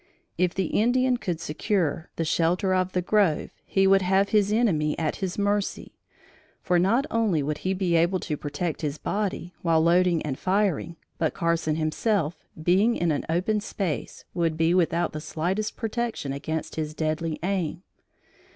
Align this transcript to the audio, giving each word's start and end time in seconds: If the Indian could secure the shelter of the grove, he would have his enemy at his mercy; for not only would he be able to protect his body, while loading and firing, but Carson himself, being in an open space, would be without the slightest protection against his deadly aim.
If 0.35 0.55
the 0.55 0.65
Indian 0.65 1.17
could 1.17 1.39
secure 1.39 2.09
the 2.15 2.25
shelter 2.25 2.73
of 2.73 2.93
the 2.93 3.03
grove, 3.03 3.51
he 3.67 3.85
would 3.85 4.01
have 4.01 4.29
his 4.29 4.51
enemy 4.51 4.97
at 4.97 5.17
his 5.17 5.37
mercy; 5.37 5.99
for 6.59 6.79
not 6.79 7.05
only 7.11 7.43
would 7.43 7.59
he 7.59 7.75
be 7.75 7.95
able 7.95 8.19
to 8.21 8.35
protect 8.35 8.81
his 8.81 8.97
body, 8.97 9.53
while 9.61 9.79
loading 9.79 10.23
and 10.23 10.39
firing, 10.39 10.95
but 11.19 11.35
Carson 11.35 11.75
himself, 11.75 12.35
being 12.63 12.95
in 12.95 13.11
an 13.11 13.27
open 13.29 13.59
space, 13.59 14.25
would 14.33 14.57
be 14.57 14.73
without 14.73 15.13
the 15.13 15.21
slightest 15.21 15.77
protection 15.77 16.33
against 16.33 16.77
his 16.77 16.95
deadly 16.95 17.37
aim. 17.43 17.83